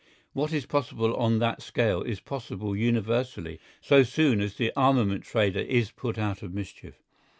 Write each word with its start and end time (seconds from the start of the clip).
What 0.33 0.51
is 0.51 0.65
possible 0.65 1.15
on 1.15 1.37
that 1.37 1.61
scale 1.61 2.01
is 2.01 2.19
possible 2.19 2.75
universally, 2.75 3.59
so 3.81 4.01
soon 4.01 4.41
as 4.41 4.55
the 4.55 4.71
armament 4.75 5.23
trader 5.23 5.59
is 5.59 5.91
put 5.91 6.17
out 6.17 6.41
of 6.41 6.51
mischief. 6.55 6.95